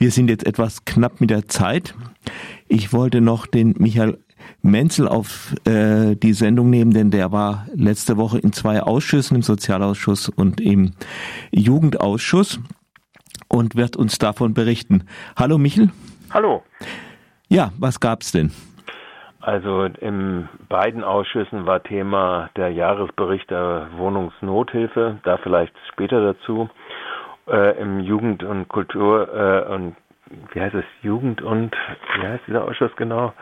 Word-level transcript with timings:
Wir 0.00 0.10
sind 0.10 0.30
jetzt 0.30 0.46
etwas 0.46 0.86
knapp 0.86 1.20
mit 1.20 1.28
der 1.28 1.46
Zeit. 1.46 1.94
Ich 2.68 2.94
wollte 2.94 3.20
noch 3.20 3.46
den 3.46 3.74
Michael 3.78 4.16
Menzel 4.62 5.06
auf 5.06 5.54
äh, 5.66 6.16
die 6.16 6.32
Sendung 6.32 6.70
nehmen, 6.70 6.92
denn 6.92 7.10
der 7.10 7.32
war 7.32 7.66
letzte 7.74 8.16
Woche 8.16 8.38
in 8.38 8.54
zwei 8.54 8.80
Ausschüssen, 8.82 9.36
im 9.36 9.42
Sozialausschuss 9.42 10.30
und 10.30 10.58
im 10.58 10.92
Jugendausschuss 11.50 12.60
und 13.48 13.76
wird 13.76 13.94
uns 13.94 14.16
davon 14.16 14.54
berichten. 14.54 15.04
Hallo 15.36 15.58
Michel. 15.58 15.90
Hallo. 16.32 16.62
Ja, 17.50 17.70
was 17.78 18.00
gab's 18.00 18.32
denn? 18.32 18.52
Also 19.40 19.84
in 19.84 20.48
beiden 20.70 21.04
Ausschüssen 21.04 21.66
war 21.66 21.82
Thema 21.82 22.48
der 22.56 22.70
Jahresbericht 22.70 23.50
der 23.50 23.88
Wohnungsnothilfe, 23.98 25.18
da 25.24 25.36
vielleicht 25.36 25.74
später 25.92 26.22
dazu. 26.22 26.70
Äh, 27.50 27.80
Im 27.80 28.00
Jugend- 28.00 28.44
und 28.44 28.68
Kultur 28.68 29.28
äh, 29.68 29.74
und 29.74 29.96
wie 30.52 30.60
heißt 30.60 30.74
es, 30.74 30.84
Jugend 31.02 31.42
und 31.42 31.74
wie 32.20 32.26
heißt 32.26 32.44
dieser 32.46 32.64
Ausschuss 32.64 32.92
genau? 32.96 33.32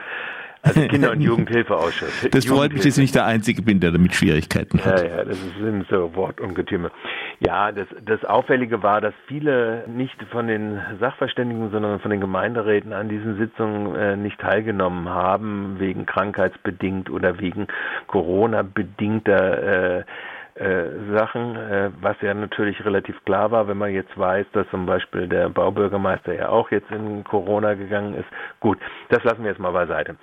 Also 0.63 0.81
Kinder- 0.89 1.13
und 1.13 1.21
Jugendhilfeausschuss. 1.21 2.29
Das 2.31 2.47
freut 2.47 2.73
mich, 2.73 2.83
dass 2.83 2.97
ich 2.97 3.03
nicht 3.03 3.15
der 3.15 3.27
Einzige 3.27 3.63
bin, 3.63 3.81
der 3.81 3.93
damit 3.93 4.15
Schwierigkeiten 4.15 4.85
hat. 4.85 5.03
Ja, 5.03 5.19
ja, 5.19 5.25
das 5.25 5.39
sind 5.61 5.87
so 5.89 6.15
Wortungetüme. 6.15 6.91
Ja, 7.41 7.71
das, 7.71 7.87
das 8.05 8.25
Auffällige 8.25 8.83
war, 8.83 9.01
dass 9.01 9.15
viele 9.27 9.85
nicht 9.87 10.17
von 10.33 10.49
den 10.49 10.81
Sachverständigen, 10.99 11.71
sondern 11.71 12.01
von 12.01 12.11
den 12.11 12.21
Gemeinderäten 12.21 12.93
an 12.93 13.09
diesen 13.09 13.37
Sitzungen 13.37 13.95
äh, 13.95 14.17
nicht 14.17 14.41
teilgenommen 14.41 15.09
haben, 15.09 15.77
wegen 15.79 16.07
krankheitsbedingt 16.07 17.11
oder 17.11 17.39
wegen 17.39 17.69
Corona-bedingter 18.09 19.63
äh, 19.63 19.99
äh, 20.01 20.05
Sachen, 21.15 21.57
äh, 21.57 21.91
was 22.01 22.17
ja 22.21 22.35
natürlich 22.35 22.85
relativ 22.85 23.17
klar 23.25 23.51
war, 23.51 23.69
wenn 23.69 23.79
man 23.79 23.93
jetzt 23.93 24.17
weiß, 24.19 24.47
dass 24.53 24.69
zum 24.71 24.87
Beispiel 24.87 25.29
der 25.29 25.49
Baubürgermeister 25.49 26.35
ja 26.35 26.49
auch 26.49 26.71
jetzt 26.71 26.91
in 26.91 27.23
Corona 27.25 27.75
gegangen 27.75 28.15
ist. 28.15 28.27
Gut, 28.61 28.79
das 29.11 29.23
lassen 29.25 29.43
wir 29.45 29.51
jetzt 29.51 29.61
mal 29.61 29.73
beiseite. 29.73 30.17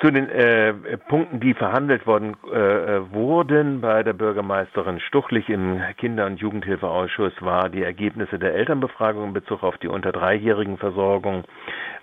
Zu 0.00 0.10
den 0.10 0.28
äh, 0.28 0.74
Punkten, 1.08 1.38
die 1.38 1.54
verhandelt 1.54 2.04
worden 2.06 2.36
äh, 2.52 3.12
wurden 3.12 3.80
bei 3.80 4.02
der 4.02 4.12
Bürgermeisterin 4.12 4.98
Stuchlich 4.98 5.48
im 5.48 5.80
Kinder- 5.98 6.26
und 6.26 6.40
Jugendhilfeausschuss 6.40 7.32
war 7.40 7.68
die 7.68 7.84
Ergebnisse 7.84 8.40
der 8.40 8.54
Elternbefragung 8.54 9.24
in 9.28 9.32
Bezug 9.32 9.62
auf 9.62 9.78
die 9.78 9.88
unter 9.88 10.10
dreijährigen 10.10 10.78
Versorgung, 10.78 11.44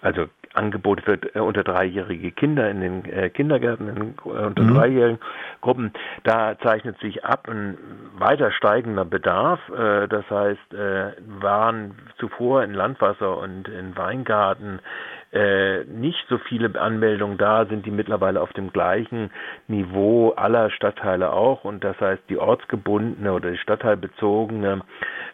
also 0.02 0.28
Angebote 0.54 1.02
für 1.04 1.36
äh, 1.36 1.40
unter 1.40 1.64
dreijährige 1.64 2.32
Kinder 2.32 2.70
in 2.70 2.82
den 2.82 3.06
äh, 3.06 3.30
Kindergärten, 3.30 3.88
in 3.90 4.16
äh, 4.26 4.46
unter 4.46 4.64
mhm. 4.64 4.74
dreijährigen 4.74 5.20
Gruppen. 5.62 5.92
Da 6.24 6.58
zeichnet 6.60 7.00
sich 7.00 7.26
ab 7.26 7.48
ein 7.50 7.78
weiter 8.18 8.52
steigender 8.52 9.06
Bedarf. 9.06 9.60
Äh, 9.70 10.08
das 10.08 10.30
heißt, 10.30 10.74
äh, 10.74 11.12
waren 11.42 11.96
zuvor 12.18 12.64
in 12.64 12.74
Landwasser 12.74 13.38
und 13.38 13.68
in 13.68 13.96
Weingarten 13.98 14.80
äh, 15.34 15.84
nicht 15.86 16.26
so 16.30 16.38
viele 16.38 16.80
Anmeldungen 16.80 17.38
da, 17.38 17.66
sind 17.66 17.86
die 17.86 17.92
mittlerweile 17.92 18.42
auf 18.42 18.52
dem 18.54 18.72
gleichen 18.72 19.32
Niveau 19.68 20.32
aller 20.32 20.70
Stadtteile 20.72 21.32
auch. 21.32 21.64
Und 21.64 21.84
das 21.84 22.00
heißt, 22.00 22.24
die 22.30 22.38
ortsgebundene 22.38 23.32
oder 23.34 23.52
die 23.52 23.58
stadtteilbezogene 23.58 24.82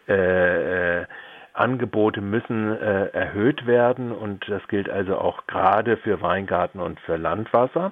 äh, 0.07 1.01
äh, 1.01 1.05
Angebote 1.53 2.21
müssen 2.21 2.77
äh, 2.77 3.07
erhöht 3.07 3.65
werden 3.65 4.11
und 4.11 4.47
das 4.47 4.65
gilt 4.67 4.89
also 4.89 5.17
auch 5.17 5.47
gerade 5.47 5.97
für 5.97 6.21
Weingarten 6.21 6.79
und 6.79 6.99
für 6.99 7.17
Landwasser. 7.17 7.91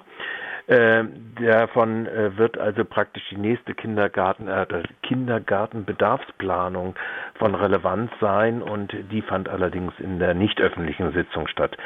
Äh, 0.68 1.04
davon 1.40 2.06
äh, 2.06 2.36
wird 2.36 2.58
also 2.58 2.84
praktisch 2.84 3.22
die 3.30 3.36
nächste 3.36 3.72
Kindergarten, 3.74 4.48
äh, 4.48 4.66
Kindergartenbedarfsplanung 5.02 6.96
von 7.38 7.54
Relevanz 7.54 8.10
sein 8.20 8.62
und 8.62 8.94
die 9.10 9.22
fand 9.22 9.48
allerdings 9.48 9.92
in 9.98 10.18
der 10.18 10.34
nicht 10.34 10.60
öffentlichen 10.60 11.12
Sitzung 11.12 11.48
statt. 11.48 11.76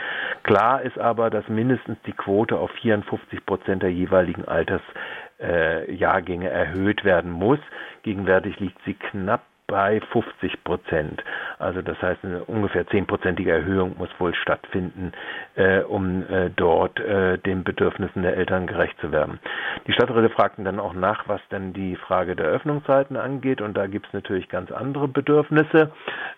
Klar 0.43 0.83
ist 0.83 0.99
aber, 0.99 1.31
dass 1.31 1.49
mindestens 1.49 1.99
die 2.07 2.13
Quote 2.13 2.57
auf 2.57 2.71
54 2.83 3.45
Prozent 3.47 3.83
der 3.83 3.93
jeweiligen 3.93 4.45
Altersjahrgänge 4.47 6.49
erhöht 6.49 7.05
werden 7.05 7.31
muss. 7.31 7.59
Gegenwärtig 8.03 8.59
liegt 8.61 8.81
sie 8.85 8.95
knapp 8.95 9.43
bei 9.67 10.01
50 10.13 10.65
Prozent. 10.65 11.23
Also 11.61 11.83
das 11.83 12.01
heißt, 12.01 12.25
eine 12.25 12.45
ungefähr 12.45 12.87
zehnprozentige 12.87 13.53
Erhöhung 13.53 13.97
muss 13.99 14.09
wohl 14.19 14.35
stattfinden, 14.35 15.13
äh, 15.57 15.81
um 15.81 16.23
äh, 16.29 16.51
dort 16.57 16.99
äh, 16.99 17.39
den 17.39 17.65
Bedürfnissen 17.65 18.23
der 18.23 18.37
Eltern 18.37 18.67
gerecht 18.67 18.99
zu 19.01 19.13
werden. 19.13 19.39
Die 19.87 19.93
Stadträte 19.93 20.31
fragten 20.31 20.65
dann 20.65 20.81
auch 20.81 20.95
nach, 20.95 21.29
was 21.29 21.41
denn 21.51 21.73
die 21.73 21.97
Frage 21.97 22.35
der 22.35 22.47
Öffnungszeiten 22.47 23.17
angeht. 23.17 23.61
Und 23.61 23.77
da 23.77 23.87
gibt 23.87 24.07
es 24.07 24.13
natürlich 24.13 24.49
ganz 24.49 24.73
andere 24.73 25.07
Bedürfnisse 25.07 25.91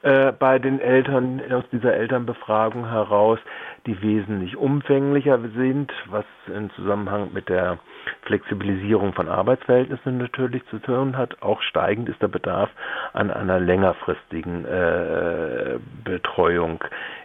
äh, 0.02 0.32
bei 0.32 0.58
den 0.58 0.80
Eltern 0.80 1.40
aus 1.52 1.64
dieser 1.70 1.94
Elternbefragung 1.94 2.88
heraus, 2.88 3.38
die 3.86 4.00
wesentlich 4.02 4.56
umfänglicher 4.56 5.38
sind, 5.56 5.92
was 6.10 6.24
im 6.52 6.70
Zusammenhang 6.72 7.32
mit 7.32 7.48
der 7.48 7.78
Flexibilisierung 8.22 9.12
von 9.12 9.28
Arbeitsverhältnissen 9.28 10.18
natürlich 10.18 10.64
zu 10.66 10.78
tun 10.78 11.16
hat. 11.16 11.42
Auch 11.42 11.60
steigend 11.62 12.08
ist 12.08 12.20
der 12.22 12.28
Bedarf 12.28 12.70
an 13.12 13.30
einer 13.30 13.60
längerfristigen 13.60 14.64
äh, 14.64 15.78
Betreuung 16.04 16.82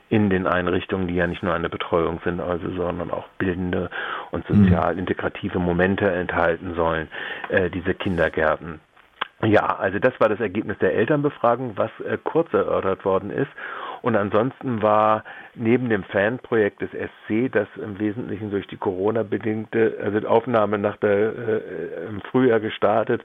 in 0.09 0.29
den 0.29 0.47
Einrichtungen, 0.47 1.07
die 1.07 1.15
ja 1.15 1.27
nicht 1.27 1.43
nur 1.43 1.53
eine 1.53 1.69
Betreuung 1.69 2.19
sind, 2.23 2.39
also 2.39 2.69
sondern 2.71 3.11
auch 3.11 3.27
bildende 3.38 3.89
und 4.31 4.49
mhm. 4.49 4.65
sozial 4.65 4.97
integrative 4.97 5.59
Momente 5.59 6.09
enthalten 6.09 6.75
sollen, 6.75 7.09
äh, 7.49 7.69
diese 7.69 7.94
Kindergärten. 7.94 8.79
Ja, 9.44 9.75
also 9.77 9.99
das 9.99 10.19
war 10.19 10.29
das 10.29 10.39
Ergebnis 10.39 10.77
der 10.79 10.95
Elternbefragung, 10.95 11.73
was 11.77 11.91
äh, 11.99 12.17
kurz 12.23 12.51
erörtert 12.53 13.05
worden 13.05 13.29
ist. 13.29 13.51
Und 14.02 14.16
ansonsten 14.16 14.81
war 14.81 15.24
neben 15.56 15.90
dem 15.90 16.03
Fanprojekt 16.03 16.81
des 16.81 16.91
SC, 16.91 17.52
das 17.52 17.68
im 17.78 18.00
Wesentlichen 18.00 18.52
durch 18.52 18.68
die 18.68 18.78
Corona-bedingte, 18.78 19.97
also 20.02 20.19
die 20.19 20.25
Aufnahme 20.25 20.78
nach 20.78 20.97
der 20.97 21.12
äh, 21.12 22.07
im 22.09 22.22
Frühjahr 22.22 22.59
gestartet, 22.59 23.24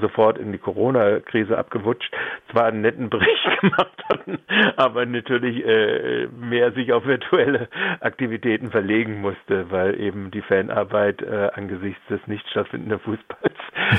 sofort 0.00 0.38
in 0.38 0.52
die 0.52 0.58
Corona-Krise 0.58 1.56
abgewutscht, 1.56 2.12
zwar 2.50 2.66
einen 2.66 2.80
netten 2.80 3.10
Bericht 3.10 3.48
gemacht 3.60 4.04
hatten, 4.08 4.38
aber 4.76 5.04
natürlich 5.06 5.64
äh, 5.66 6.28
mehr 6.28 6.72
sich 6.72 6.92
auf 6.92 7.06
virtuelle 7.06 7.68
Aktivitäten 8.00 8.70
verlegen 8.70 9.20
musste, 9.20 9.70
weil 9.70 10.00
eben 10.00 10.30
die 10.30 10.42
Fanarbeit 10.42 11.22
äh, 11.22 11.50
angesichts 11.54 12.00
des 12.08 12.26
nicht 12.26 12.48
stattfindenden 12.48 13.00
Fußballs 13.00 13.55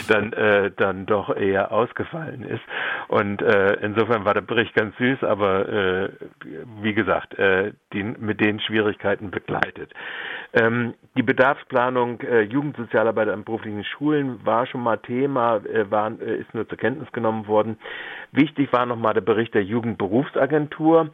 dann 0.07 0.33
äh, 0.33 0.71
dann 0.75 1.05
doch 1.05 1.35
eher 1.35 1.71
ausgefallen 1.71 2.43
ist. 2.43 2.63
Und 3.07 3.41
äh, 3.41 3.73
insofern 3.81 4.25
war 4.25 4.33
der 4.33 4.41
Bericht 4.41 4.73
ganz 4.73 4.95
süß, 4.97 5.23
aber 5.23 5.69
äh, 5.69 6.09
wie 6.81 6.93
gesagt, 6.93 7.37
äh, 7.39 7.73
die, 7.93 8.03
mit 8.03 8.41
den 8.41 8.59
Schwierigkeiten 8.59 9.31
begleitet. 9.31 9.93
Ähm, 10.53 10.93
die 11.15 11.23
Bedarfsplanung 11.23 12.21
äh, 12.21 12.41
Jugendsozialarbeit 12.41 13.29
an 13.29 13.43
beruflichen 13.43 13.83
Schulen 13.83 14.45
war 14.45 14.65
schon 14.65 14.81
mal 14.81 14.97
Thema, 14.97 15.57
äh, 15.57 15.89
war, 15.91 16.11
äh, 16.21 16.37
ist 16.37 16.53
nur 16.53 16.67
zur 16.67 16.77
Kenntnis 16.77 17.11
genommen 17.11 17.47
worden. 17.47 17.77
Wichtig 18.31 18.71
war 18.71 18.85
nochmal 18.85 19.13
der 19.13 19.21
Bericht 19.21 19.53
der 19.53 19.63
Jugendberufsagentur. 19.63 21.09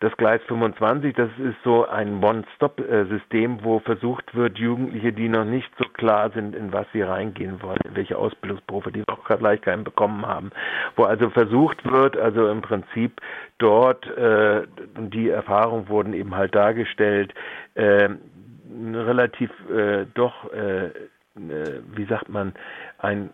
Das 0.00 0.16
Gleis 0.16 0.40
25, 0.46 1.14
das 1.14 1.28
ist 1.38 1.56
so 1.64 1.86
ein 1.86 2.22
One-Stop-System, 2.22 3.64
wo 3.64 3.80
versucht 3.80 4.34
wird, 4.34 4.58
Jugendliche, 4.58 5.12
die 5.12 5.28
noch 5.28 5.44
nicht 5.44 5.70
so 5.76 5.88
klar 5.88 6.30
sind, 6.30 6.54
in 6.54 6.72
was 6.72 6.86
sie 6.92 7.02
reingehen 7.02 7.62
wollen, 7.62 7.80
in 7.84 7.96
welche 7.96 8.17
Ausbildungsberufe, 8.18 8.92
die 8.92 9.02
auch 9.08 9.24
gleich 9.24 9.60
keinen 9.60 9.84
bekommen 9.84 10.26
haben, 10.26 10.50
wo 10.96 11.04
also 11.04 11.30
versucht 11.30 11.84
wird, 11.90 12.16
also 12.16 12.48
im 12.48 12.62
Prinzip 12.62 13.20
dort, 13.58 14.06
äh, 14.16 14.62
die 14.96 15.28
Erfahrungen 15.28 15.88
wurden 15.88 16.12
eben 16.12 16.34
halt 16.36 16.54
dargestellt, 16.54 17.34
äh, 17.74 18.08
relativ 18.92 19.50
äh, 19.70 20.06
doch, 20.14 20.52
äh, 20.52 20.86
äh, 20.86 20.92
wie 21.94 22.04
sagt 22.04 22.28
man, 22.28 22.54
ein 22.98 23.30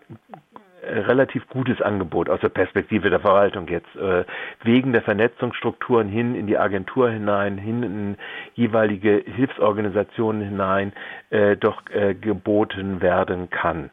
relativ 0.87 1.47
gutes 1.49 1.81
Angebot 1.81 2.29
aus 2.29 2.41
der 2.41 2.49
Perspektive 2.49 3.11
der 3.11 3.21
Verwaltung 3.21 3.69
jetzt, 3.69 3.95
äh, 3.97 4.25
wegen 4.63 4.93
der 4.93 5.03
Vernetzungsstrukturen 5.03 6.09
hin 6.09 6.35
in 6.35 6.47
die 6.47 6.59
Agentur 6.59 7.11
hinein, 7.11 7.59
hin 7.59 7.83
in 7.83 8.17
jeweilige 8.55 9.23
Hilfsorganisationen 9.25 10.43
hinein, 10.43 10.93
äh, 11.31 11.57
doch 11.57 11.83
äh, 11.91 12.15
geboten 12.15 13.01
werden 13.01 13.51
kann. 13.51 13.91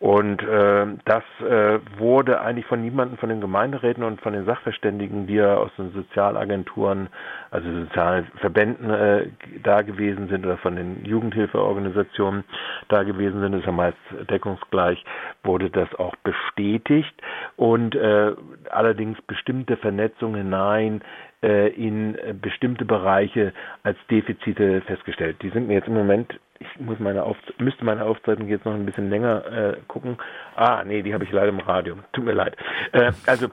Und 0.00 0.42
äh, 0.42 0.86
das 1.04 1.22
äh, 1.40 1.78
wurde 1.98 2.40
eigentlich 2.40 2.66
von 2.66 2.82
niemandem 2.82 3.16
von 3.18 3.28
den 3.28 3.40
Gemeinderäten 3.40 4.02
und 4.04 4.20
von 4.20 4.32
den 4.32 4.44
Sachverständigen, 4.44 5.26
die 5.26 5.34
ja 5.34 5.56
aus 5.56 5.70
den 5.78 5.92
Sozialagenturen, 5.92 7.08
also 7.50 7.70
sozialen 7.70 8.26
Verbänden 8.36 8.90
äh, 8.90 9.28
da 9.62 9.82
gewesen 9.82 10.28
sind 10.28 10.44
oder 10.44 10.58
von 10.58 10.76
den 10.76 11.04
Jugendhilfeorganisationen 11.04 12.44
da 12.88 13.02
gewesen 13.02 13.40
sind, 13.40 13.54
ist 13.54 13.66
ja 13.66 13.72
meist 13.72 13.96
deckungsgleich, 14.30 15.02
wurde 15.42 15.70
das 15.70 15.94
auch 15.94 16.16
bestätigt. 16.16 17.14
Und 17.56 17.94
äh, 17.94 18.32
allerdings 18.70 19.20
bestimmte 19.22 19.76
Vernetzungen 19.76 20.42
hinein 20.42 21.02
in 21.44 22.16
bestimmte 22.40 22.84
Bereiche 22.84 23.52
als 23.82 23.98
Defizite 24.10 24.80
festgestellt. 24.82 25.36
Die 25.42 25.50
sind 25.50 25.68
mir 25.68 25.74
jetzt 25.74 25.88
im 25.88 25.94
Moment 25.94 26.38
ich 26.60 26.80
muss 26.80 26.98
meine 26.98 27.24
müsste 27.58 27.84
meine 27.84 28.04
Aufzeichnung 28.04 28.48
jetzt 28.48 28.64
noch 28.64 28.74
ein 28.74 28.86
bisschen 28.86 29.10
länger 29.10 29.44
äh, 29.46 29.76
gucken. 29.88 30.18
Ah, 30.54 30.84
nee, 30.84 31.02
die 31.02 31.12
habe 31.12 31.24
ich 31.24 31.32
leider 31.32 31.48
im 31.48 31.60
Radio. 31.60 31.96
Tut 32.12 32.24
mir 32.24 32.32
leid. 32.32 32.56
Äh, 32.92 33.12
also 33.26 33.48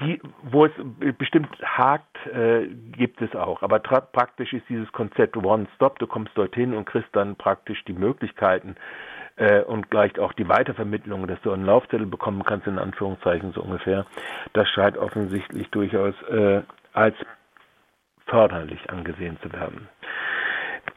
die, 0.00 0.20
wo 0.42 0.66
es 0.66 0.72
bestimmt 1.16 1.48
hakt, 1.62 2.16
äh, 2.26 2.66
gibt 2.92 3.22
es 3.22 3.34
auch. 3.34 3.62
Aber 3.62 3.78
praktisch 3.78 4.52
ist 4.52 4.68
dieses 4.68 4.90
Konzept 4.92 5.36
One-Stop. 5.36 5.98
Du 5.98 6.06
kommst 6.06 6.36
dorthin 6.36 6.74
und 6.74 6.84
kriegst 6.84 7.08
dann 7.12 7.36
praktisch 7.36 7.82
die 7.84 7.94
Möglichkeiten 7.94 8.76
äh, 9.36 9.62
und 9.62 9.90
gleich 9.90 10.18
auch 10.18 10.34
die 10.34 10.48
Weitervermittlung, 10.48 11.26
dass 11.26 11.40
du 11.42 11.52
einen 11.52 11.64
Laufzettel 11.64 12.06
bekommen 12.06 12.44
kannst, 12.44 12.66
in 12.66 12.78
Anführungszeichen 12.78 13.52
so 13.52 13.62
ungefähr. 13.62 14.04
Das 14.52 14.68
scheint 14.68 14.98
offensichtlich 14.98 15.70
durchaus 15.70 16.14
äh, 16.30 16.60
als 16.92 17.16
förderlich 18.26 18.90
angesehen 18.90 19.38
zu 19.42 19.52
werden. 19.52 19.88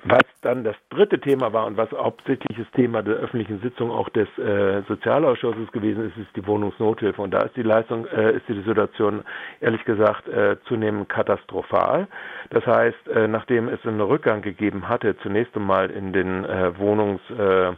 Was 0.03 0.21
dann 0.41 0.63
das 0.63 0.75
dritte 0.89 1.19
Thema 1.19 1.51
war 1.51 1.65
und 1.65 1.75
was 1.75 1.91
hauptsächliches 1.91 2.67
Thema 2.71 3.01
der 3.01 3.15
öffentlichen 3.15 3.59
Sitzung 3.59 3.91
auch 3.91 4.07
des 4.09 4.29
äh, 4.37 4.81
Sozialausschusses 4.87 5.71
gewesen 5.71 6.07
ist, 6.07 6.17
ist 6.17 6.35
die 6.35 6.45
Wohnungsnothilfe. 6.47 7.21
Und 7.21 7.31
da 7.31 7.41
ist 7.41 7.55
die 7.57 7.63
Leistung, 7.63 8.05
äh, 8.07 8.37
ist 8.37 8.47
die 8.47 8.61
Situation 8.61 9.23
ehrlich 9.59 9.83
gesagt 9.83 10.27
äh, 10.29 10.55
zunehmend 10.65 11.09
katastrophal. 11.09 12.07
Das 12.49 12.65
heißt, 12.65 13.07
äh, 13.09 13.27
nachdem 13.27 13.67
es 13.67 13.85
einen 13.85 13.99
Rückgang 13.99 14.41
gegeben 14.41 14.87
hatte, 14.87 15.17
zunächst 15.17 15.55
einmal 15.55 15.89
in 15.89 16.13
den 16.13 16.45
äh, 16.45 16.77
Wohnungs 16.77 17.21
äh, 17.31 17.73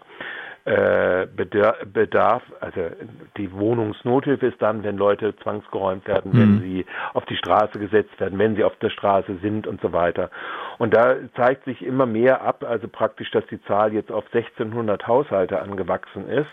Bedarf, 0.63 2.43
also 2.59 2.81
die 3.37 3.51
Wohnungsnothilfe 3.51 4.45
ist 4.45 4.61
dann, 4.61 4.83
wenn 4.83 4.95
Leute 4.95 5.35
zwangsgeräumt 5.37 6.07
werden, 6.07 6.33
wenn 6.33 6.55
mhm. 6.55 6.61
sie 6.61 6.85
auf 7.13 7.25
die 7.25 7.35
Straße 7.35 7.79
gesetzt 7.79 8.19
werden, 8.19 8.37
wenn 8.37 8.55
sie 8.55 8.63
auf 8.63 8.75
der 8.75 8.91
Straße 8.91 9.37
sind 9.41 9.65
und 9.65 9.81
so 9.81 9.91
weiter. 9.91 10.29
Und 10.81 10.95
da 10.95 11.13
zeigt 11.35 11.65
sich 11.65 11.85
immer 11.85 12.07
mehr 12.07 12.41
ab, 12.41 12.65
also 12.67 12.87
praktisch, 12.87 13.29
dass 13.29 13.45
die 13.51 13.61
Zahl 13.65 13.93
jetzt 13.93 14.11
auf 14.11 14.25
1600 14.33 15.05
Haushalte 15.05 15.61
angewachsen 15.61 16.27
ist, 16.27 16.49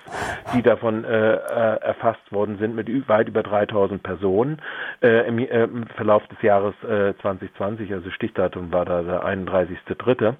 die 0.54 0.60
davon 0.60 1.04
äh, 1.04 1.36
äh, 1.36 1.80
erfasst 1.80 2.30
worden 2.30 2.58
sind 2.58 2.76
mit 2.76 3.08
weit 3.08 3.28
über 3.28 3.42
3000 3.42 4.02
Personen 4.02 4.60
äh, 5.00 5.26
im, 5.26 5.38
äh, 5.38 5.64
im, 5.64 5.86
Verlauf 5.96 6.26
des 6.26 6.42
Jahres 6.42 6.74
2020, 7.22 7.90
äh, 7.90 7.94
also 7.94 8.10
Stichdatum 8.10 8.70
war 8.70 8.84
da 8.84 9.00
der 9.00 9.24
31.3. 9.24 10.34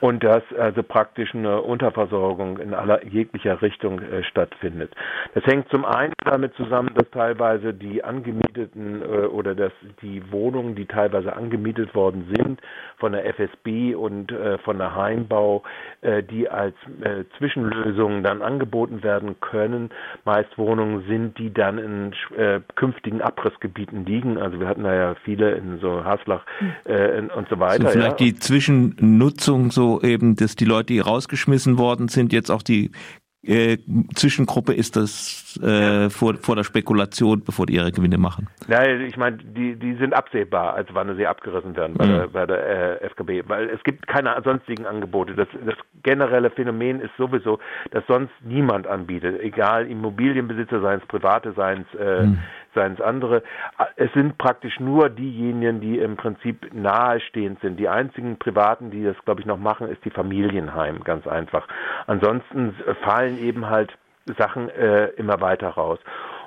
Und 0.00 0.24
dass 0.24 0.42
also 0.58 0.82
praktisch 0.82 1.34
eine 1.34 1.60
Unterversorgung 1.60 2.58
in 2.58 2.72
aller 2.72 3.04
jeglicher 3.04 3.60
Richtung 3.60 4.00
äh, 4.00 4.22
stattfindet. 4.24 4.94
Das 5.34 5.44
hängt 5.44 5.68
zum 5.68 5.84
einen 5.84 6.14
damit 6.24 6.54
zusammen, 6.54 6.92
dass 6.94 7.10
teilweise 7.10 7.74
die 7.74 8.02
angemieteten 8.02 9.02
oder 9.02 9.54
dass 9.54 9.72
die 10.00 10.22
Wohnungen, 10.32 10.74
die 10.74 10.86
teilweise 10.86 11.34
angemietet 11.36 11.94
worden 11.94 12.32
sind, 12.34 12.60
von 12.98 13.12
der 13.12 13.25
FSB 13.26 13.94
und 13.94 14.32
äh, 14.32 14.58
von 14.58 14.78
der 14.78 14.94
Heimbau, 14.94 15.62
äh, 16.00 16.22
die 16.22 16.48
als 16.48 16.74
äh, 17.02 17.24
Zwischenlösungen 17.38 18.22
dann 18.22 18.42
angeboten 18.42 19.02
werden 19.02 19.36
können, 19.40 19.90
meist 20.24 20.56
Wohnungen 20.56 21.04
sind, 21.08 21.38
die 21.38 21.52
dann 21.52 21.78
in 21.78 22.12
äh, 22.36 22.60
künftigen 22.74 23.20
Abrissgebieten 23.20 24.04
liegen. 24.06 24.38
Also 24.38 24.60
wir 24.60 24.68
hatten 24.68 24.84
da 24.84 24.94
ja 24.94 25.14
viele 25.24 25.52
in 25.52 25.78
so 25.80 26.04
Haslach 26.04 26.44
äh, 26.84 27.22
und 27.34 27.48
so 27.48 27.58
weiter. 27.58 27.84
So 27.84 27.88
vielleicht 27.90 28.20
ja. 28.20 28.26
die 28.26 28.34
Zwischennutzung 28.34 29.70
so 29.70 30.00
eben, 30.02 30.36
dass 30.36 30.56
die 30.56 30.64
Leute, 30.64 30.86
die 30.86 31.00
rausgeschmissen 31.00 31.78
worden 31.78 32.08
sind, 32.08 32.32
jetzt 32.32 32.50
auch 32.50 32.62
die 32.62 32.90
äh, 33.46 33.78
Zwischengruppe 34.14 34.74
ist 34.74 34.96
das 34.96 35.58
äh, 35.62 36.10
vor, 36.10 36.34
vor 36.36 36.56
der 36.56 36.64
Spekulation, 36.64 37.42
bevor 37.44 37.66
die 37.66 37.74
ihre 37.74 37.92
Gewinne 37.92 38.18
machen? 38.18 38.48
Nein, 38.68 39.02
ich 39.02 39.16
meine, 39.16 39.38
die, 39.38 39.76
die 39.76 39.94
sind 39.94 40.14
absehbar, 40.14 40.74
als 40.74 40.88
wann 40.92 41.16
sie 41.16 41.26
abgerissen 41.26 41.76
werden 41.76 41.94
bei 41.96 42.06
mhm. 42.06 42.10
der, 42.10 42.28
bei 42.28 42.46
der 42.46 43.00
äh, 43.02 43.08
FKB, 43.10 43.48
weil 43.48 43.68
es 43.70 43.82
gibt 43.84 44.06
keine 44.06 44.34
sonstigen 44.44 44.86
Angebote. 44.86 45.34
Das, 45.34 45.48
das 45.64 45.76
generelle 46.02 46.50
Phänomen 46.50 47.00
ist 47.00 47.12
sowieso, 47.16 47.58
dass 47.90 48.04
sonst 48.06 48.32
niemand 48.44 48.86
anbietet, 48.86 49.40
egal 49.40 49.86
Immobilienbesitzer, 49.86 50.80
seien 50.80 51.00
es 51.00 51.06
private, 51.06 51.52
seien 51.56 51.86
es 51.92 52.00
äh, 52.00 52.22
mhm 52.22 52.38
seien 52.76 52.92
es 52.92 53.00
andere. 53.00 53.42
Es 53.96 54.12
sind 54.12 54.38
praktisch 54.38 54.78
nur 54.78 55.08
diejenigen, 55.08 55.80
die 55.80 55.98
im 55.98 56.16
Prinzip 56.16 56.72
nahestehend 56.72 57.60
sind. 57.60 57.80
Die 57.80 57.88
einzigen 57.88 58.38
Privaten, 58.38 58.90
die 58.90 59.02
das, 59.02 59.16
glaube 59.24 59.40
ich, 59.40 59.46
noch 59.46 59.58
machen, 59.58 59.88
ist 59.88 60.04
die 60.04 60.10
Familienheim, 60.10 61.02
ganz 61.02 61.26
einfach. 61.26 61.66
Ansonsten 62.06 62.76
fallen 63.02 63.38
eben 63.38 63.68
halt 63.68 63.96
Sachen 64.38 64.68
äh, 64.70 65.06
immer 65.16 65.40
weiter 65.40 65.68
raus. 65.68 65.98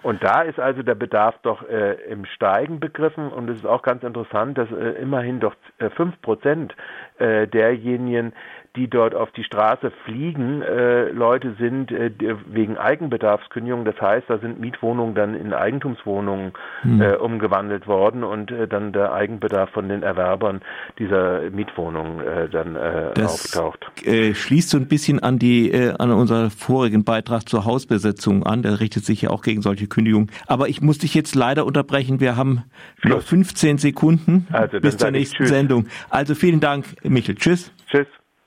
Und 0.02 0.24
da 0.24 0.42
ist 0.42 0.60
also 0.60 0.82
der 0.82 0.96
Bedarf 0.96 1.36
doch 1.44 1.68
äh, 1.68 1.94
im 2.10 2.26
Steigen 2.26 2.80
begriffen 2.80 3.32
und 3.32 3.50
es 3.50 3.58
ist 3.58 3.66
auch 3.66 3.82
ganz 3.82 4.04
interessant, 4.04 4.58
dass 4.58 4.72
äh, 4.72 5.02
immerhin 5.02 5.40
doch 5.40 5.56
äh, 5.78 5.90
fünf 5.90 6.22
Prozent 6.22 6.74
äh, 7.20 7.48
derjenigen, 7.48 8.34
die 8.76 8.88
dort 8.88 9.16
auf 9.16 9.32
die 9.32 9.44
Straße 9.44 9.92
fliegen, 10.06 10.62
äh, 10.62 11.10
Leute 11.10 11.56
sind 11.60 11.92
äh, 11.92 12.12
wegen 12.48 12.78
Eigenbedarfskündigung. 12.78 13.84
Das 13.84 14.00
heißt, 14.00 14.30
da 14.30 14.38
sind 14.38 14.60
Mietwohnungen 14.60 15.16
dann 15.16 15.34
in 15.34 15.54
Eigentumswohnungen 15.54 16.54
hm. 16.82 17.02
äh, 17.02 17.16
umgewandelt 17.16 17.88
worden 17.88 18.24
und 18.24 18.52
äh, 18.52 18.68
dann 18.68 18.94
der 18.94 19.12
Eigenbedarf 19.12 19.72
von 19.72 19.90
den 19.90 20.04
Erwerbern 20.04 20.62
dieser 21.00 21.50
Mietwohnungen 21.50 22.20
äh, 22.20 22.48
dann 22.48 22.76
äh, 22.76 23.14
das, 23.16 23.58
auftaucht. 23.58 24.06
Äh, 24.06 24.36
schließt 24.36 24.70
so 24.70 24.78
ein 24.78 24.88
bisschen 24.88 25.20
an 25.20 25.40
die 25.40 25.72
äh, 25.72 25.96
an 25.98 26.12
unseren 26.12 26.52
vorigen 26.52 27.04
Beitrag 27.04 27.50
zur 27.50 27.66
Hausbesetzung 27.66 28.44
an. 28.44 28.62
Der 28.62 28.80
richtet 28.80 29.04
sich 29.04 29.24
ja 29.24 29.32
auch 29.32 29.42
gegen 29.42 29.64
solche 29.64 29.88
Kündigungen. 29.88 30.32
Aber 30.46 30.70
ich 30.70 30.82
muss 30.82 31.00
dich 31.00 31.16
jetzt 31.16 31.34
leider 31.34 31.66
unterbrechen. 31.66 32.20
Wir 32.20 32.38
haben 32.38 32.64
Schluss. 33.00 33.16
noch 33.16 33.22
15 33.24 33.80
Sekunden 33.80 34.48
also, 34.52 34.80
bis 34.80 34.98
zur 34.98 35.10
nächsten 35.12 35.48
Sendung. 35.48 35.88
Also 36.10 36.36
vielen 36.36 36.60
Dank, 36.60 36.86
Michel. 37.10 37.36
Tschüss. 37.36 37.72
Tschüss. 37.88 38.08